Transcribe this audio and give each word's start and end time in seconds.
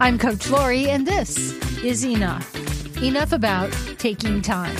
I'm 0.00 0.18
Coach 0.18 0.48
Lori, 0.48 0.88
and 0.90 1.06
this 1.06 1.36
is 1.82 2.04
Enough. 2.04 3.02
Enough 3.02 3.32
about 3.32 3.70
taking 3.98 4.42
time. 4.42 4.76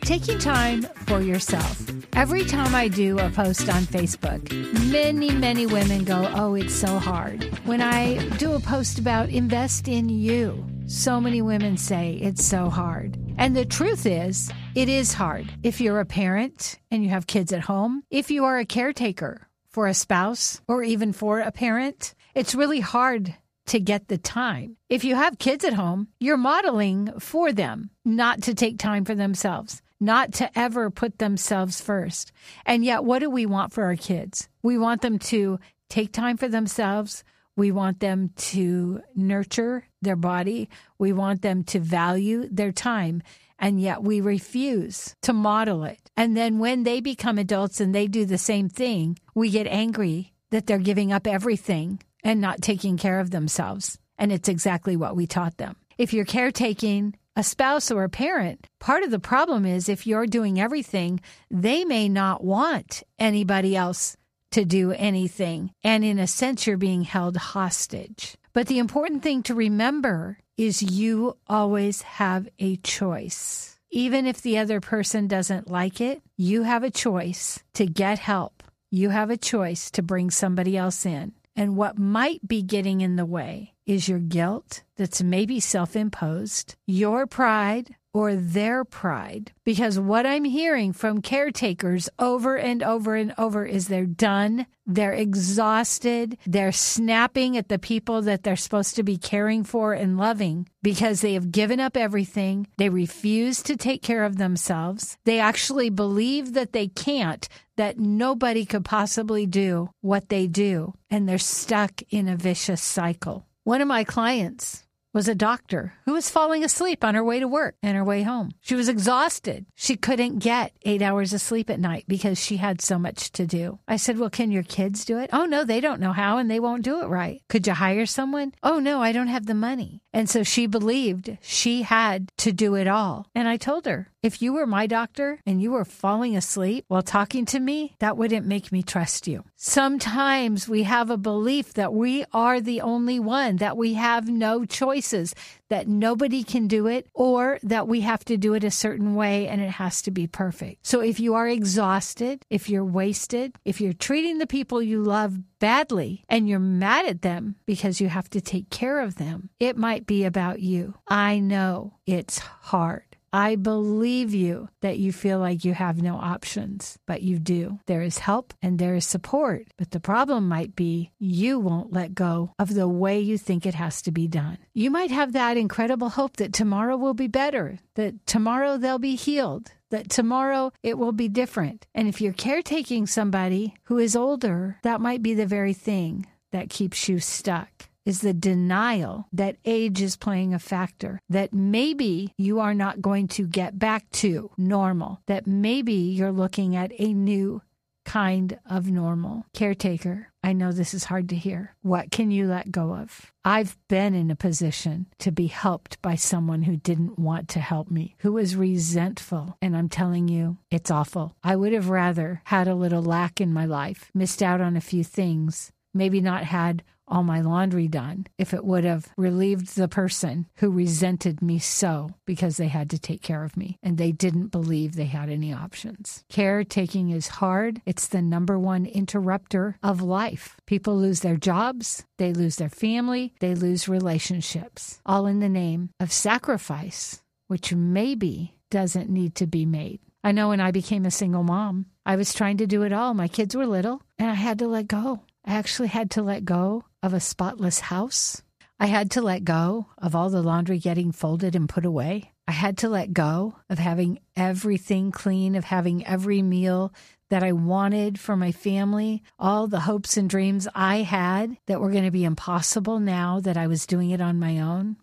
Taking 0.00 0.38
time 0.38 0.82
for 1.06 1.20
yourself. 1.20 1.82
Every 2.14 2.44
time 2.44 2.74
I 2.74 2.88
do 2.88 3.18
a 3.18 3.30
post 3.30 3.68
on 3.68 3.82
Facebook, 3.82 4.50
many, 4.90 5.30
many 5.30 5.66
women 5.66 6.04
go, 6.04 6.30
Oh, 6.34 6.54
it's 6.54 6.74
so 6.74 6.98
hard. 6.98 7.44
When 7.64 7.80
I 7.80 8.18
do 8.38 8.52
a 8.52 8.60
post 8.60 8.98
about 8.98 9.28
invest 9.28 9.86
in 9.88 10.08
you, 10.08 10.66
so 10.86 11.20
many 11.20 11.40
women 11.42 11.76
say 11.76 12.18
it's 12.22 12.44
so 12.44 12.68
hard. 12.68 13.16
And 13.38 13.56
the 13.56 13.64
truth 13.64 14.06
is, 14.06 14.50
it 14.74 14.88
is 14.88 15.12
hard. 15.12 15.52
If 15.62 15.80
you're 15.80 16.00
a 16.00 16.06
parent 16.06 16.78
and 16.90 17.04
you 17.04 17.10
have 17.10 17.26
kids 17.26 17.52
at 17.52 17.60
home, 17.60 18.02
if 18.10 18.30
you 18.30 18.44
are 18.44 18.58
a 18.58 18.64
caretaker 18.66 19.46
for 19.70 19.86
a 19.86 19.94
spouse 19.94 20.60
or 20.68 20.82
even 20.82 21.12
for 21.12 21.40
a 21.40 21.52
parent, 21.52 22.14
it's 22.34 22.54
really 22.54 22.80
hard 22.80 23.34
to 23.66 23.80
get 23.80 24.08
the 24.08 24.18
time. 24.18 24.76
If 24.88 25.04
you 25.04 25.14
have 25.14 25.38
kids 25.38 25.64
at 25.64 25.74
home, 25.74 26.08
you're 26.18 26.36
modeling 26.36 27.12
for 27.18 27.52
them 27.52 27.90
not 28.04 28.42
to 28.42 28.54
take 28.54 28.78
time 28.78 29.04
for 29.04 29.14
themselves, 29.14 29.80
not 30.00 30.32
to 30.34 30.58
ever 30.58 30.90
put 30.90 31.18
themselves 31.18 31.80
first. 31.80 32.32
And 32.66 32.84
yet, 32.84 33.04
what 33.04 33.20
do 33.20 33.30
we 33.30 33.46
want 33.46 33.72
for 33.72 33.84
our 33.84 33.96
kids? 33.96 34.48
We 34.62 34.76
want 34.76 35.02
them 35.02 35.18
to 35.20 35.60
take 35.88 36.12
time 36.12 36.36
for 36.36 36.48
themselves. 36.48 37.22
We 37.56 37.70
want 37.70 38.00
them 38.00 38.30
to 38.36 39.02
nurture 39.14 39.86
their 40.02 40.16
body. 40.16 40.68
We 40.98 41.12
want 41.12 41.42
them 41.42 41.62
to 41.64 41.78
value 41.78 42.48
their 42.50 42.72
time. 42.72 43.22
And 43.60 43.80
yet 43.80 44.02
we 44.02 44.20
refuse 44.20 45.14
to 45.22 45.32
model 45.32 45.84
it. 45.84 46.00
And 46.16 46.36
then 46.36 46.58
when 46.58 46.82
they 46.82 47.00
become 47.00 47.38
adults 47.38 47.80
and 47.80 47.94
they 47.94 48.08
do 48.08 48.24
the 48.24 48.38
same 48.38 48.68
thing, 48.68 49.18
we 49.34 49.50
get 49.50 49.66
angry 49.66 50.32
that 50.50 50.66
they're 50.66 50.78
giving 50.78 51.12
up 51.12 51.26
everything 51.26 52.02
and 52.24 52.40
not 52.40 52.62
taking 52.62 52.96
care 52.96 53.20
of 53.20 53.30
themselves. 53.30 53.98
And 54.18 54.32
it's 54.32 54.48
exactly 54.48 54.96
what 54.96 55.14
we 55.14 55.26
taught 55.26 55.58
them. 55.58 55.76
If 55.98 56.12
you're 56.12 56.24
caretaking 56.24 57.14
a 57.36 57.42
spouse 57.42 57.90
or 57.90 58.04
a 58.04 58.08
parent, 58.08 58.66
part 58.80 59.02
of 59.02 59.10
the 59.10 59.18
problem 59.18 59.64
is 59.64 59.88
if 59.88 60.06
you're 60.06 60.26
doing 60.26 60.60
everything, 60.60 61.20
they 61.50 61.84
may 61.84 62.08
not 62.08 62.42
want 62.42 63.02
anybody 63.18 63.76
else 63.76 64.16
to 64.52 64.64
do 64.64 64.92
anything. 64.92 65.70
And 65.84 66.04
in 66.04 66.18
a 66.18 66.26
sense, 66.26 66.66
you're 66.66 66.76
being 66.76 67.02
held 67.02 67.36
hostage. 67.36 68.36
But 68.52 68.66
the 68.66 68.78
important 68.78 69.22
thing 69.22 69.42
to 69.44 69.54
remember 69.54 70.38
is 70.60 70.82
you 70.82 71.38
always 71.46 72.02
have 72.02 72.46
a 72.58 72.76
choice. 72.76 73.78
Even 73.90 74.26
if 74.26 74.42
the 74.42 74.58
other 74.58 74.78
person 74.78 75.26
doesn't 75.26 75.70
like 75.70 76.02
it, 76.02 76.20
you 76.36 76.64
have 76.64 76.84
a 76.84 76.90
choice 76.90 77.60
to 77.72 77.86
get 77.86 78.18
help. 78.18 78.62
You 78.90 79.08
have 79.08 79.30
a 79.30 79.38
choice 79.38 79.90
to 79.92 80.02
bring 80.02 80.30
somebody 80.30 80.76
else 80.76 81.06
in. 81.06 81.32
And 81.56 81.78
what 81.78 81.96
might 81.96 82.46
be 82.46 82.60
getting 82.60 83.00
in 83.00 83.16
the 83.16 83.24
way 83.24 83.72
is 83.86 84.06
your 84.06 84.18
guilt 84.18 84.82
that's 84.96 85.22
maybe 85.22 85.60
self 85.60 85.96
imposed, 85.96 86.74
your 86.86 87.26
pride, 87.26 87.96
or 88.12 88.34
their 88.34 88.84
pride. 88.84 89.52
Because 89.64 89.98
what 89.98 90.26
I'm 90.26 90.44
hearing 90.44 90.92
from 90.92 91.22
caretakers 91.22 92.08
over 92.18 92.56
and 92.56 92.82
over 92.82 93.14
and 93.14 93.32
over 93.38 93.64
is 93.64 93.88
they're 93.88 94.06
done, 94.06 94.66
they're 94.86 95.12
exhausted, 95.12 96.36
they're 96.46 96.72
snapping 96.72 97.56
at 97.56 97.68
the 97.68 97.78
people 97.78 98.22
that 98.22 98.42
they're 98.42 98.56
supposed 98.56 98.96
to 98.96 99.02
be 99.02 99.16
caring 99.16 99.62
for 99.62 99.92
and 99.92 100.18
loving 100.18 100.68
because 100.82 101.20
they 101.20 101.34
have 101.34 101.52
given 101.52 101.78
up 101.78 101.96
everything. 101.96 102.66
They 102.78 102.88
refuse 102.88 103.62
to 103.62 103.76
take 103.76 104.02
care 104.02 104.24
of 104.24 104.36
themselves. 104.36 105.16
They 105.24 105.38
actually 105.38 105.90
believe 105.90 106.54
that 106.54 106.72
they 106.72 106.88
can't, 106.88 107.48
that 107.76 107.98
nobody 107.98 108.64
could 108.64 108.84
possibly 108.84 109.46
do 109.46 109.90
what 110.00 110.28
they 110.28 110.46
do, 110.46 110.94
and 111.10 111.28
they're 111.28 111.38
stuck 111.38 112.02
in 112.10 112.28
a 112.28 112.36
vicious 112.36 112.82
cycle. 112.82 113.46
One 113.64 113.80
of 113.80 113.88
my 113.88 114.04
clients 114.04 114.84
was 115.12 115.28
a 115.28 115.34
doctor 115.34 115.94
who 116.04 116.12
was 116.12 116.30
falling 116.30 116.64
asleep 116.64 117.02
on 117.02 117.14
her 117.14 117.24
way 117.24 117.40
to 117.40 117.48
work 117.48 117.76
and 117.82 117.96
her 117.96 118.04
way 118.04 118.22
home. 118.22 118.52
She 118.60 118.74
was 118.74 118.88
exhausted. 118.88 119.66
She 119.74 119.96
couldn't 119.96 120.38
get 120.38 120.72
eight 120.82 121.02
hours 121.02 121.32
of 121.32 121.40
sleep 121.40 121.68
at 121.70 121.80
night 121.80 122.04
because 122.06 122.42
she 122.42 122.58
had 122.58 122.80
so 122.80 122.98
much 122.98 123.32
to 123.32 123.46
do. 123.46 123.78
I 123.88 123.96
said, 123.96 124.18
Well, 124.18 124.30
can 124.30 124.50
your 124.50 124.62
kids 124.62 125.04
do 125.04 125.18
it? 125.18 125.30
Oh, 125.32 125.46
no, 125.46 125.64
they 125.64 125.80
don't 125.80 126.00
know 126.00 126.12
how 126.12 126.38
and 126.38 126.50
they 126.50 126.60
won't 126.60 126.84
do 126.84 127.02
it 127.02 127.06
right. 127.06 127.42
Could 127.48 127.66
you 127.66 127.74
hire 127.74 128.06
someone? 128.06 128.52
Oh, 128.62 128.78
no, 128.78 129.02
I 129.02 129.12
don't 129.12 129.26
have 129.28 129.46
the 129.46 129.54
money. 129.54 130.00
And 130.12 130.28
so 130.28 130.42
she 130.42 130.66
believed 130.66 131.38
she 131.40 131.82
had 131.82 132.28
to 132.38 132.52
do 132.52 132.74
it 132.74 132.88
all. 132.88 133.26
And 133.34 133.48
I 133.48 133.56
told 133.56 133.86
her, 133.86 134.08
if 134.22 134.42
you 134.42 134.52
were 134.52 134.66
my 134.66 134.86
doctor 134.86 135.40
and 135.46 135.62
you 135.62 135.70
were 135.72 135.84
falling 135.84 136.36
asleep 136.36 136.84
while 136.88 137.02
talking 137.02 137.46
to 137.46 137.60
me, 137.60 137.94
that 138.00 138.16
wouldn't 138.16 138.46
make 138.46 138.70
me 138.70 138.82
trust 138.82 139.26
you. 139.26 139.44
Sometimes 139.56 140.68
we 140.68 140.82
have 140.82 141.10
a 141.10 141.16
belief 141.16 141.74
that 141.74 141.94
we 141.94 142.24
are 142.32 142.60
the 142.60 142.80
only 142.82 143.18
one, 143.18 143.56
that 143.56 143.76
we 143.76 143.94
have 143.94 144.28
no 144.28 144.64
choices, 144.64 145.34
that 145.68 145.88
nobody 145.88 146.42
can 146.42 146.66
do 146.66 146.86
it, 146.86 147.06
or 147.14 147.58
that 147.62 147.88
we 147.88 148.00
have 148.00 148.24
to 148.24 148.36
do 148.36 148.54
it 148.54 148.64
a 148.64 148.70
certain 148.70 149.14
way 149.14 149.48
and 149.48 149.60
it 149.60 149.70
has 149.70 150.02
to 150.02 150.10
be 150.10 150.26
perfect. 150.26 150.86
So 150.86 151.00
if 151.00 151.18
you 151.20 151.34
are 151.34 151.48
exhausted, 151.48 152.44
if 152.50 152.68
you're 152.68 152.84
wasted, 152.84 153.56
if 153.64 153.80
you're 153.80 153.92
treating 153.92 154.38
the 154.38 154.46
people 154.46 154.82
you 154.82 155.02
love 155.02 155.38
badly 155.58 156.24
and 156.28 156.48
you're 156.48 156.58
mad 156.58 157.06
at 157.06 157.22
them 157.22 157.56
because 157.66 158.00
you 158.00 158.08
have 158.08 158.28
to 158.30 158.40
take 158.40 158.70
care 158.70 159.00
of 159.00 159.16
them, 159.16 159.50
it 159.58 159.76
might 159.76 160.06
be 160.06 160.24
about 160.24 160.60
you. 160.60 160.94
I 161.08 161.38
know 161.38 161.94
it's 162.06 162.38
hard. 162.38 163.09
I 163.32 163.54
believe 163.54 164.34
you 164.34 164.68
that 164.80 164.98
you 164.98 165.12
feel 165.12 165.38
like 165.38 165.64
you 165.64 165.74
have 165.74 166.02
no 166.02 166.16
options, 166.16 166.98
but 167.06 167.22
you 167.22 167.38
do. 167.38 167.78
There 167.86 168.02
is 168.02 168.18
help 168.18 168.52
and 168.60 168.78
there 168.78 168.96
is 168.96 169.06
support. 169.06 169.66
But 169.76 169.92
the 169.92 170.00
problem 170.00 170.48
might 170.48 170.74
be 170.74 171.12
you 171.18 171.60
won't 171.60 171.92
let 171.92 172.14
go 172.14 172.54
of 172.58 172.74
the 172.74 172.88
way 172.88 173.20
you 173.20 173.38
think 173.38 173.64
it 173.64 173.74
has 173.74 174.02
to 174.02 174.10
be 174.10 174.26
done. 174.26 174.58
You 174.74 174.90
might 174.90 175.12
have 175.12 175.32
that 175.32 175.56
incredible 175.56 176.10
hope 176.10 176.38
that 176.38 176.52
tomorrow 176.52 176.96
will 176.96 177.14
be 177.14 177.28
better, 177.28 177.78
that 177.94 178.26
tomorrow 178.26 178.76
they'll 178.76 178.98
be 178.98 179.14
healed, 179.14 179.70
that 179.90 180.10
tomorrow 180.10 180.72
it 180.82 180.98
will 180.98 181.12
be 181.12 181.28
different. 181.28 181.86
And 181.94 182.08
if 182.08 182.20
you're 182.20 182.32
caretaking 182.32 183.06
somebody 183.06 183.74
who 183.84 183.98
is 183.98 184.16
older, 184.16 184.78
that 184.82 185.00
might 185.00 185.22
be 185.22 185.34
the 185.34 185.46
very 185.46 185.74
thing 185.74 186.26
that 186.50 186.68
keeps 186.68 187.08
you 187.08 187.20
stuck 187.20 187.89
is 188.04 188.20
the 188.20 188.32
denial 188.32 189.28
that 189.32 189.56
age 189.64 190.00
is 190.00 190.16
playing 190.16 190.54
a 190.54 190.58
factor, 190.58 191.20
that 191.28 191.52
maybe 191.52 192.32
you 192.36 192.60
are 192.60 192.74
not 192.74 193.02
going 193.02 193.28
to 193.28 193.46
get 193.46 193.78
back 193.78 194.10
to 194.10 194.50
normal, 194.56 195.20
that 195.26 195.46
maybe 195.46 195.92
you're 195.92 196.32
looking 196.32 196.74
at 196.76 196.92
a 196.98 197.12
new 197.12 197.62
kind 198.04 198.58
of 198.68 198.90
normal. 198.90 199.44
Caretaker, 199.54 200.28
I 200.42 200.52
know 200.52 200.72
this 200.72 200.94
is 200.94 201.04
hard 201.04 201.28
to 201.28 201.36
hear. 201.36 201.76
What 201.82 202.10
can 202.10 202.30
you 202.30 202.48
let 202.48 202.72
go 202.72 202.94
of? 202.94 203.30
I've 203.44 203.76
been 203.88 204.14
in 204.14 204.30
a 204.30 204.36
position 204.36 205.06
to 205.18 205.30
be 205.30 205.46
helped 205.46 206.00
by 206.02 206.14
someone 206.14 206.62
who 206.62 206.76
didn't 206.76 207.18
want 207.18 207.48
to 207.50 207.60
help 207.60 207.90
me, 207.90 208.16
who 208.20 208.32
was 208.32 208.56
resentful. 208.56 209.56
And 209.62 209.76
I'm 209.76 209.88
telling 209.88 210.28
you, 210.28 210.56
it's 210.70 210.90
awful. 210.90 211.36
I 211.44 211.56
would 211.56 211.72
have 211.72 211.90
rather 211.90 212.42
had 212.46 212.66
a 212.66 212.74
little 212.74 213.02
lack 213.02 213.40
in 213.40 213.52
my 213.52 213.66
life, 213.66 214.10
missed 214.14 214.42
out 214.42 214.60
on 214.60 214.76
a 214.76 214.80
few 214.80 215.04
things, 215.04 215.70
maybe 215.94 216.20
not 216.20 216.44
had 216.44 216.82
all 217.10 217.22
my 217.22 217.40
laundry 217.40 217.88
done 217.88 218.26
if 218.38 218.54
it 218.54 218.64
would 218.64 218.84
have 218.84 219.08
relieved 219.16 219.74
the 219.76 219.88
person 219.88 220.46
who 220.56 220.70
resented 220.70 221.42
me 221.42 221.58
so 221.58 222.10
because 222.24 222.56
they 222.56 222.68
had 222.68 222.88
to 222.90 222.98
take 222.98 223.22
care 223.22 223.44
of 223.44 223.56
me 223.56 223.78
and 223.82 223.98
they 223.98 224.12
didn't 224.12 224.48
believe 224.48 224.94
they 224.94 225.04
had 225.04 225.28
any 225.28 225.52
options. 225.52 226.24
Caretaking 226.28 227.10
is 227.10 227.28
hard. 227.28 227.82
It's 227.84 228.06
the 228.06 228.22
number 228.22 228.58
one 228.58 228.86
interrupter 228.86 229.76
of 229.82 230.00
life. 230.00 230.56
People 230.66 230.96
lose 230.96 231.20
their 231.20 231.36
jobs, 231.36 232.04
they 232.18 232.32
lose 232.32 232.56
their 232.56 232.68
family, 232.68 233.34
they 233.40 233.54
lose 233.54 233.88
relationships, 233.88 235.00
all 235.04 235.26
in 235.26 235.40
the 235.40 235.48
name 235.48 235.90
of 235.98 236.12
sacrifice, 236.12 237.22
which 237.48 237.74
maybe 237.74 238.54
doesn't 238.70 239.10
need 239.10 239.34
to 239.34 239.46
be 239.46 239.66
made. 239.66 240.00
I 240.22 240.32
know 240.32 240.48
when 240.50 240.60
I 240.60 240.70
became 240.70 241.06
a 241.06 241.10
single 241.10 241.42
mom, 241.42 241.86
I 242.04 242.16
was 242.16 242.34
trying 242.34 242.58
to 242.58 242.66
do 242.66 242.82
it 242.82 242.92
all. 242.92 243.14
My 243.14 243.28
kids 243.28 243.56
were 243.56 243.66
little 243.66 244.02
and 244.18 244.30
I 244.30 244.34
had 244.34 244.58
to 244.58 244.68
let 244.68 244.86
go. 244.86 245.22
I 245.44 245.54
actually 245.54 245.88
had 245.88 246.10
to 246.12 246.22
let 246.22 246.44
go 246.44 246.84
of 247.02 247.14
a 247.14 247.20
spotless 247.20 247.80
house. 247.80 248.42
I 248.78 248.86
had 248.86 249.10
to 249.12 249.22
let 249.22 249.44
go 249.44 249.86
of 249.98 250.14
all 250.14 250.30
the 250.30 250.42
laundry 250.42 250.78
getting 250.78 251.12
folded 251.12 251.54
and 251.54 251.68
put 251.68 251.84
away. 251.84 252.32
I 252.48 252.52
had 252.52 252.78
to 252.78 252.88
let 252.88 253.12
go 253.12 253.56
of 253.68 253.78
having 253.78 254.18
everything 254.36 255.12
clean, 255.12 255.54
of 255.54 255.64
having 255.64 256.06
every 256.06 256.42
meal 256.42 256.92
that 257.28 257.42
I 257.44 257.52
wanted 257.52 258.18
for 258.18 258.36
my 258.36 258.52
family, 258.52 259.22
all 259.38 259.68
the 259.68 259.80
hopes 259.80 260.16
and 260.16 260.28
dreams 260.28 260.66
I 260.74 261.02
had 261.02 261.56
that 261.66 261.80
were 261.80 261.90
going 261.90 262.04
to 262.04 262.10
be 262.10 262.24
impossible 262.24 262.98
now 262.98 263.38
that 263.40 263.56
I 263.56 263.66
was 263.68 263.86
doing 263.86 264.10
it 264.10 264.20
on 264.20 264.40
my 264.40 264.58
own. 264.58 264.96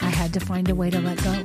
I 0.00 0.10
had 0.10 0.32
to 0.34 0.40
find 0.40 0.68
a 0.70 0.74
way 0.76 0.90
to 0.90 1.00
let 1.00 1.22
go, 1.24 1.42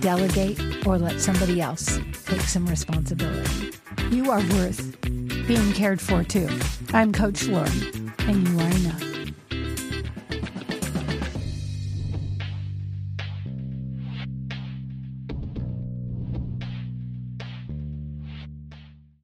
delegate, 0.00 0.86
or 0.86 0.98
let 0.98 1.20
somebody 1.20 1.60
else 1.60 1.98
take 2.26 2.42
some 2.42 2.66
responsibility. 2.66 3.70
You 4.10 4.30
are 4.30 4.40
worth 4.40 5.07
being 5.48 5.72
cared 5.72 5.98
for 5.98 6.22
too. 6.22 6.46
I'm 6.92 7.10
Coach 7.10 7.48
Lori, 7.48 7.70
and 8.18 8.46
you 8.46 8.60
are 8.60 8.70
enough. 8.76 9.07